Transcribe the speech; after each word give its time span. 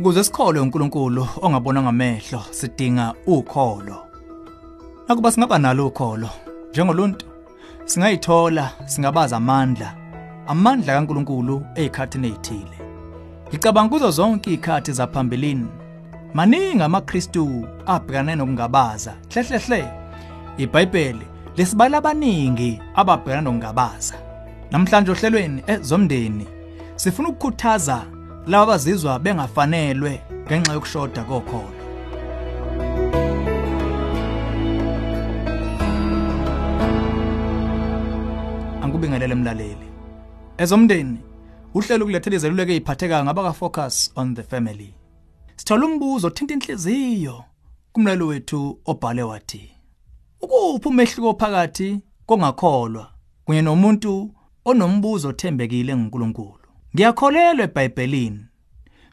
Ukuze 0.00 0.24
sikholwe 0.24 0.60
uNkulunkulu 0.60 1.28
ongabona 1.42 1.82
ngamehlo 1.82 2.42
sidinga 2.50 3.14
ukholo. 3.26 3.96
Nakuba 5.08 5.32
singaba 5.32 5.58
nalo 5.58 5.86
ukholo 5.86 6.28
njengoluntu 6.70 7.26
singayithola 7.84 8.70
singabaza 8.86 9.36
amandla 9.36 9.94
amandla 10.46 10.94
kaNkulunkulu 10.94 11.66
ezikhathini 11.74 12.28
ezithile. 12.28 12.78
Ngicabanga 13.48 13.90
kuzo 13.90 14.10
zonke 14.10 14.50
izikhathi 14.50 14.92
zaphambilini 14.92 15.68
maningi 16.34 16.82
amaKristu 16.82 17.68
abhekane 17.86 18.34
nokungabaza 18.34 19.12
hlehlehle 19.30 19.84
iBhayibheli 20.58 21.26
lesibala 21.56 21.98
abaningi 21.98 22.80
ababhekana 22.94 23.42
nokungabaza 23.42 24.14
namhlanje 24.70 25.10
ohlelweni 25.10 25.62
ezomndeni 25.66 26.46
sifuna 26.96 27.28
ukukhuthaza 27.28 28.06
laba 28.46 28.62
abazizwa 28.62 29.18
bengafanelwe 29.18 30.22
ngenxa 30.46 30.72
yokushoda 30.72 31.24
kokholo. 31.24 31.80
Angikubingelele 38.82 39.34
mlaleli. 39.34 39.88
Ezomndeni 40.58 41.18
uhlelo 41.74 42.04
kulethela 42.04 42.36
izeluleko 42.36 42.72
eziphathekayo 42.72 43.24
ngabaka 43.24 43.52
focus 43.52 44.12
on 44.16 44.34
the 44.34 44.42
family. 44.42 44.94
Sithola 45.56 45.86
umbuzo 45.86 46.26
othinta 46.26 46.54
inhliziyo 46.54 47.44
kumlalo 47.92 48.26
wethu 48.26 48.78
obhale 48.86 49.22
wathi 49.22 49.70
ukuphi 50.40 50.88
umehluko 50.88 51.34
phakathi 51.34 52.00
kongakholwa 52.26 53.12
kunye 53.44 53.62
nomuntu 53.62 54.34
onombuzo 54.64 55.28
othembekile 55.28 55.96
ngoNkulunkulu 55.96 56.59
ngiyakholelwa 56.94 57.64
eBhayibhelini 57.64 58.44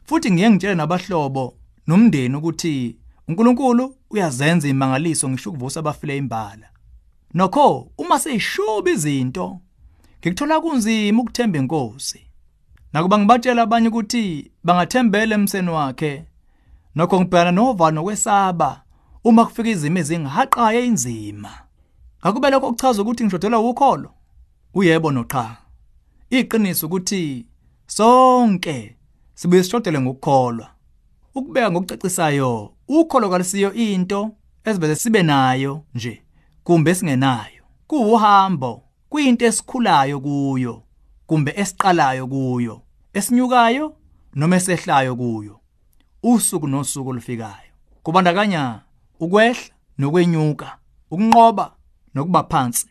futhi 0.06 0.30
ngiye 0.30 0.50
ngitshele 0.50 0.74
nabahlobo 0.74 1.54
nomndeni 1.86 2.36
ukuthi 2.36 2.96
uNkulunkulu 3.28 3.94
uyazenza 4.10 4.68
imangaliso 4.68 5.28
ngisho 5.28 5.50
ukuvusa 5.50 5.80
abafile 5.80 6.16
imbala. 6.16 6.68
Nokho 7.34 7.92
uma 7.98 8.18
seyishuba 8.18 8.90
izinto 8.90 9.60
ngikuthola 10.20 10.60
kunzima 10.60 11.22
ukuthemba 11.22 11.58
inkosi. 11.58 12.20
Nakuba 12.92 13.18
ngibatshela 13.18 13.62
abanye 13.62 13.88
ukuthi 13.88 14.50
bangathembela 14.64 15.34
emseni 15.34 15.70
wakhe 15.70 16.24
nokho 16.94 17.20
ngibhekana 17.20 17.52
novalo 17.52 18.02
kwesaba 18.02 18.82
uma 19.24 19.44
kufika 19.46 19.68
izimo 19.68 19.98
ezingahaqayo 19.98 20.84
inzima. 20.84 21.52
Akube 22.22 22.50
lokho 22.50 22.72
kuchaza 22.72 23.02
ukuthi 23.02 23.24
ngishodelwa 23.24 23.60
ukholo 23.60 24.10
uyebo 24.74 25.10
noqha 25.10 25.56
iqiniso 26.30 26.86
ukuthi 26.86 27.46
sonke 27.88 28.96
sibuye 29.34 29.62
sishodele 29.62 30.00
ngokukholwa. 30.00 30.70
Ukubeka 31.34 31.70
ngokucacisayo 31.70 32.72
ukholo 32.88 33.30
kalisiyo 33.30 33.72
into 33.72 34.30
esivele 34.64 34.94
sibe 34.96 35.22
nayo 35.22 35.84
nje 35.94 36.22
kumbe 36.64 36.94
singenayo. 36.94 37.62
Kuuhambo 37.86 38.82
kuyinto 39.08 39.46
esikhulayo 39.46 40.20
kuyo 40.20 40.82
kumbe 41.26 41.52
esiqalayo 41.56 42.26
kuyo 42.26 42.82
esinyukayo 43.12 43.94
noma 44.34 44.56
esehlayo 44.56 45.16
kuyo. 45.16 45.60
Usuku 46.22 46.68
nosuku 46.68 47.10
olufikayo 47.10 47.72
kubandakanya 48.02 48.80
ukwehla 49.20 49.74
nokwenyuka 49.98 50.78
ukunqoba 51.10 51.72
nokuba 52.14 52.42
phansi 52.44 52.86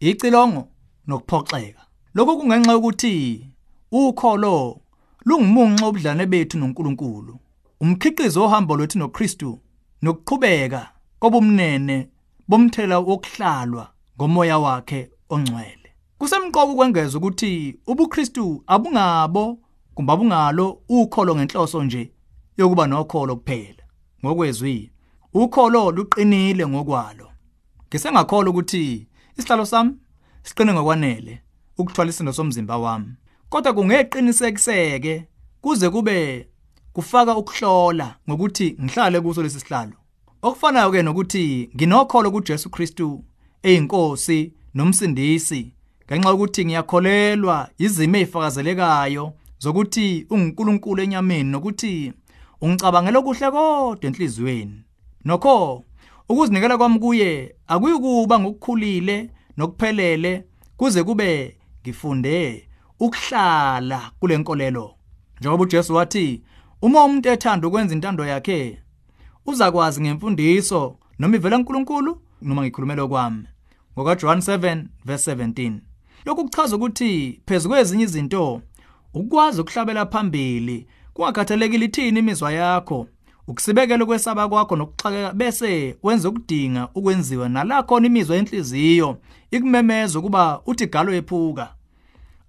icilongo 0.00 0.68
nokuphoxeka. 1.06 1.80
Lokho 2.14 2.36
kungenxa 2.36 2.72
yokuthi 2.72 3.46
ukholo 3.92 4.80
lungumunxa 5.24 5.86
obudlane 5.86 6.26
bethu 6.26 6.58
noNkulunkulu. 6.58 7.34
Umkhiqizo 7.80 8.44
ohambo 8.44 8.76
lwethu 8.76 8.98
noKristu 8.98 9.60
nokuqhubeka 10.02 10.82
kobumnene 11.20 12.08
bomthela 12.48 12.98
wokuhlalwa 12.98 13.84
ngomoya 14.16 14.58
wakhe 14.58 15.10
ongcwele. 15.30 15.88
Kusemqoka 16.18 16.72
ukwengeza 16.72 17.18
ukuthi 17.18 17.78
ubuKristu 17.86 18.64
abungabo 18.66 19.58
kumbe 19.94 20.12
abungalo 20.12 20.78
ukholo 20.88 21.36
ngenhloso 21.36 21.84
nje 21.84 22.12
yokuba 22.56 22.86
nokholo 22.86 23.36
kuphela. 23.36 23.82
Ngokwezwi 24.24 24.90
ukholo 25.34 25.90
luqinile 25.90 26.66
ngokwalo. 26.66 27.28
Ngisengakholwa 27.88 28.50
ukuthi 28.50 29.08
isihlalo 29.36 29.64
sami 29.66 29.92
siqine 30.42 30.72
ngokwanele 30.72 31.42
ukuthwala 31.78 32.10
isindo 32.10 32.32
somzimba 32.32 32.78
wami. 32.78 33.12
Kodwa 33.52 33.72
kungeqinisekiseke 33.72 35.24
kuze 35.60 35.90
kube 35.90 36.48
kufaka 36.92 37.36
ukuhlola 37.36 38.16
ngokuthi 38.28 38.76
ngihlale 38.82 39.20
kuso 39.20 39.42
lesi 39.42 39.60
sihlalo. 39.60 39.92
Okufanayo 40.42 40.90
ke 40.90 41.02
nokuthi 41.02 41.70
nginokholo 41.76 42.30
kuJesu 42.30 42.70
Kristu 42.70 43.24
eyinkosi 43.62 44.52
nomsindisi 44.74 45.72
ngenxa 46.06 46.28
yokuthi 46.28 46.64
ngiyakholelwa 46.64 47.68
izimo 47.78 48.16
ezifakazelekayo 48.16 49.32
zokuthi 49.58 50.26
unguNkulunkulu 50.30 51.02
enyameni 51.02 51.50
nokuthi 51.50 52.12
ungicabangela 52.60 53.18
okuhle 53.18 53.50
kodwa 53.50 54.06
enhliziyweni. 54.08 54.76
Nokho 55.24 55.84
ukuzinikela 56.28 56.78
kwami 56.78 56.98
kuye 56.98 57.54
akuyikuba 57.66 58.40
ngokukhulile 58.40 59.30
nokuphelele 59.56 60.44
kuze 60.76 61.04
kube 61.04 61.56
ngifunde. 61.82 62.71
Ukuhlala 63.02 64.10
kule 64.20 64.38
nkolelo. 64.38 64.94
Njengoba 65.40 65.62
uJesu 65.62 65.94
wathi 65.94 66.42
uma 66.82 67.04
umuntu 67.04 67.28
ethanda 67.28 67.68
ukwenza 67.68 67.94
intando 67.94 68.26
yakhe 68.26 68.78
uzakwazi 69.46 70.00
ngemfundiso 70.00 70.96
noma 71.18 71.36
ivela 71.36 71.56
kuNkulunkulu 71.56 72.20
noma 72.42 72.62
ngikhulumela 72.62 73.06
kwami. 73.08 73.44
Ngoka 73.94 74.14
John 74.14 74.38
7 74.38 74.84
verse 75.04 75.34
17 75.34 75.72
lokhu 76.24 76.44
kuchaza 76.44 76.76
ukuthi 76.76 77.40
phezulu 77.46 77.74
kwezinye 77.74 78.04
izinto 78.04 78.60
ukwazi 79.14 79.60
ukuhlabela 79.60 80.06
phambili 80.06 80.86
kungakhathalekile 81.14 81.84
ithini 81.84 82.18
imizwa 82.18 82.52
yakho 82.52 83.06
ukusibekela 83.46 84.06
kwesaba 84.06 84.48
kwakho 84.48 84.76
nokuxakeka 84.76 85.32
bese 85.32 85.96
wenza 86.02 86.28
ukudinga 86.28 86.88
ukwenziwa 86.94 87.48
nalakho 87.48 87.98
imizwa 88.00 88.36
yenhliziyo 88.36 89.18
ikumemeza 89.50 90.18
ukuba 90.18 90.62
uthi 90.66 90.86
galo 90.86 91.14
ephuka. 91.14 91.74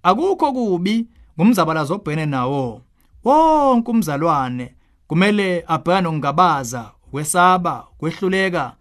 Akukho 0.04 0.52
kubi 0.52 1.06
ngumzabalazo 1.36 1.94
obhene 1.94 2.26
nawo. 2.26 2.82
Wonke 3.24 3.90
umzalwane 3.90 4.74
kumele 5.08 5.64
abhekane 5.66 6.08
ngokungabaza 6.08 6.90
kwesaba 7.10 7.86
kwehluleka 7.98 8.76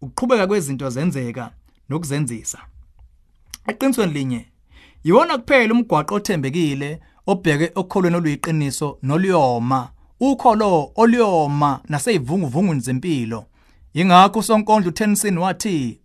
ukuqhubeka 0.00 0.46
kwezinto 0.46 0.90
zenzeka 0.90 1.50
nokuzenzisa. 1.88 2.58
Eqinisweni 3.66 4.12
linye 4.12 4.46
yiwona 5.04 5.38
kuphela 5.38 5.74
umgwaqo 5.74 6.14
othembekile 6.14 7.00
obheke 7.26 7.72
okholweni 7.74 8.16
oluyiqiniso 8.16 8.98
noliyoma 9.02 9.88
ukholo 10.20 10.92
oliyoma 10.96 11.80
naseyivunguvunguni 11.88 12.80
zempilo. 12.80 13.44
Ingakho 13.94 14.42
sonkondlo 14.42 14.88
uTennyson 14.88 15.38
wathi 15.38 16.00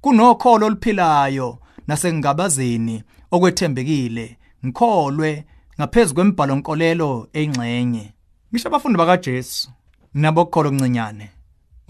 kunokholo 0.00 0.66
oluphilayo 0.66 1.58
nasengabazeni 1.86 3.02
okwethembekile 3.30 4.36
ngikholwe 4.66 5.44
ngaphezulu 5.80 6.14
kwemibhalo 6.14 6.56
nkolelo 6.56 7.28
eyingxenye. 7.32 8.12
Ngisho 8.50 8.68
abafundi 8.68 8.98
bakaJesu 8.98 9.70
nabo 10.14 10.44
kukholo 10.44 10.70
kuncinyane 10.70 11.30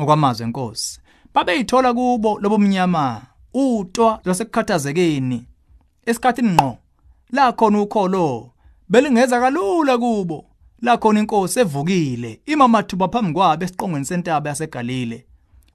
ngokwamazwi 0.01 0.45
enkosi. 0.47 1.01
Babeyithola 1.35 1.95
kubo 1.95 2.39
lobumnyama 2.41 3.23
utwa 3.55 4.21
lasekukhathazekeni 4.25 5.45
esikhathini 6.07 6.51
ngqo 6.51 6.79
la 7.33 7.53
khona 7.53 7.81
ukholo 7.81 8.51
belingeza 8.89 9.41
kalula 9.41 9.99
kubo. 9.99 10.45
La 10.83 10.97
khona 10.97 11.21
inkosi 11.21 11.61
evukile 11.61 12.41
imamathuba 12.47 13.09
phambi 13.09 13.33
kwabo 13.33 13.65
esiqongweni 13.65 14.05
sentaba 14.05 14.51
yaseGalile. 14.51 15.27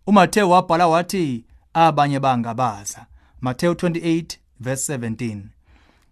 uMathewu 0.08 0.52
wabhala 0.52 0.88
wathi 0.88 1.44
abanye 1.74 2.20
bangabaza. 2.20 3.06
Matthew 3.42 3.72
28 3.72 4.38
verse 4.60 4.98
17 4.98 5.38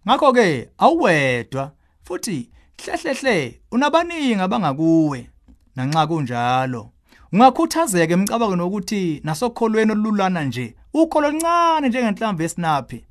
ngakho 0.08 0.32
ke 0.32 0.68
awuwedwa 0.78 1.72
futhi 2.04 2.50
hlehlehle 2.78 3.60
unabaningi 3.70 4.40
abangakuwe 4.40 5.30
nanxa 5.76 6.06
kunjalo. 6.06 6.90
Ungakhuthazeka 7.32 8.14
emicabangweni 8.14 8.62
ukuthi 8.62 9.20
nasokholweni 9.24 9.92
olulana 9.92 10.44
nje 10.44 10.76
ukholo 10.94 11.28
oluncane 11.28 11.88
njengenhlamvu 11.88 12.42
yesinaphi 12.42 13.04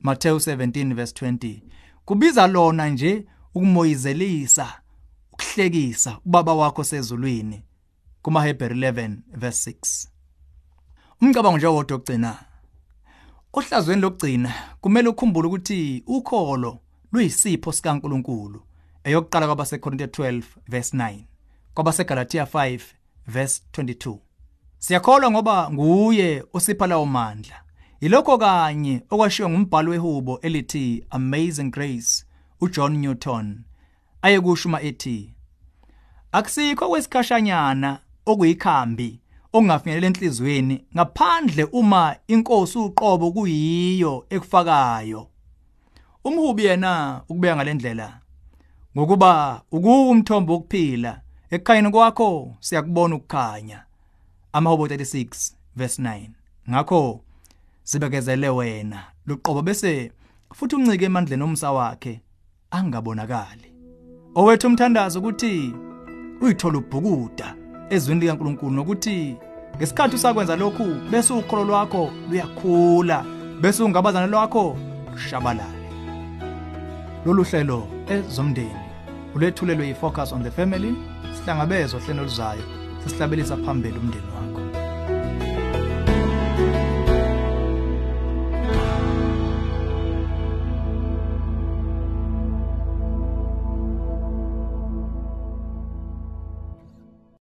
Matthew 0.00 0.36
17 0.36 0.94
verse 0.94 1.26
20 1.26 1.60
kubiza 2.04 2.46
lona 2.46 2.88
nje 2.88 3.26
ukumoyizelisa 3.54 4.66
ukuhlekisa 5.32 6.18
ubaba 6.26 6.54
wakho 6.54 6.84
sezulwini. 6.84 7.64
kumaHebheru 8.22 8.74
11 8.74 9.16
verse 9.34 9.70
6 9.70 10.08
Umcabango 11.20 11.56
nje 11.56 11.66
wodwa 11.66 11.96
ogcina 11.96 12.38
Ohlazweni 13.54 14.02
lokugcina 14.02 14.54
kumele 14.80 15.08
ukhumbule 15.08 15.48
ukuthi 15.48 16.02
ukholo 16.06 16.78
luyisipho 17.12 17.72
sikaNkuluNkulu 17.72 18.62
eyokuqala 19.04 19.46
kwabaseKorinte 19.46 20.06
12 20.06 20.42
verse 20.68 20.96
9 20.96 21.18
kwabaseGalatia 21.74 22.44
5 22.44 22.80
verse 23.26 23.62
22 23.72 24.16
Siyakholwa 24.78 25.30
ngoba 25.30 25.70
nguye 25.70 26.44
osipha 26.52 26.86
lawo 26.86 27.06
mandla. 27.06 27.62
Yilokho 28.00 28.38
kanye 28.38 29.02
okwashiwo 29.10 29.48
ngumbhalo 29.50 29.90
wehubo 29.90 30.38
elithi 30.40 31.04
Amazing 31.10 31.70
Grace 31.70 32.24
uJohn 32.60 32.96
Newton 32.96 33.64
ayekushuma 34.22 34.82
ethi 34.82 35.34
Akusikho 36.32 36.88
kwesikhashanyana 36.88 38.00
okuyikhambi 38.26 39.21
ongafinyelela 39.52 40.06
enhlizweni 40.06 40.84
ngaphandle 40.94 41.64
uma 41.64 42.16
inkosi 42.28 42.78
uqobo 42.78 43.32
kuyiyo 43.32 44.26
ekufakayo. 44.30 45.28
Umhubi 46.24 46.64
yena 46.64 47.22
ukubeka 47.28 47.56
ngalendlela 47.56 48.20
ngokuba 48.96 49.62
ukumthombo 49.72 50.52
wokuphila. 50.52 51.20
Ekhayeni 51.50 51.90
kwakho 51.90 52.56
siyakubona 52.60 53.14
ukukhanya. 53.16 53.84
Amahubo 54.52 54.86
36 54.86 55.54
verse 55.76 56.02
9 56.02 56.28
ngakho 56.70 57.20
sibekezele 57.82 58.48
wena 58.48 59.04
luqobo 59.26 59.62
bese 59.62 60.12
futhi 60.54 60.76
uncike 60.76 61.04
emandleni 61.04 61.42
omsa 61.42 61.72
wakhe 61.72 62.20
angabonakali. 62.70 63.72
Owethu 64.34 64.66
umthandazo 64.66 65.18
ukuthi 65.18 65.74
uyithola 66.40 66.78
ubhukuda. 66.78 67.61
Ezwini 67.94 68.20
likaNkuluNkulu 68.20 68.72
nokuthi 68.76 69.36
ngesikhathi 69.76 70.16
usakwenza 70.16 70.56
lokhu 70.56 70.84
bese 71.10 71.32
ukholo 71.32 71.64
lwakho 71.64 72.10
luyakhula 72.28 73.24
bese 73.60 73.82
ungabazana 73.82 74.26
lwakho 74.26 74.76
lushabalale 75.12 75.82
lolu 77.26 77.42
hlelo 77.44 77.88
ezomndeni 78.08 78.84
ulethulelwe 79.34 79.88
yifocus 79.88 80.32
on 80.32 80.42
the 80.42 80.50
family 80.50 80.94
sihlangabezwa 81.34 82.00
hlelo 82.00 82.22
luzayo 82.22 82.62
sesihlabelisa 83.04 83.56
phambili 83.56 83.98
umndeni 83.98 84.26
wakho. 84.36 84.71